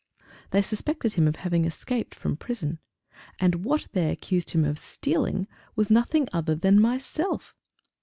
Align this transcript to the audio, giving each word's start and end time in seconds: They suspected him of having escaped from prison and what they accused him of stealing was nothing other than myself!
They 0.49 0.63
suspected 0.63 1.13
him 1.13 1.27
of 1.27 1.35
having 1.35 1.63
escaped 1.65 2.15
from 2.15 2.35
prison 2.35 2.79
and 3.39 3.63
what 3.63 3.85
they 3.93 4.09
accused 4.09 4.49
him 4.49 4.65
of 4.65 4.79
stealing 4.79 5.47
was 5.75 5.91
nothing 5.91 6.27
other 6.33 6.55
than 6.55 6.81
myself! 6.81 7.53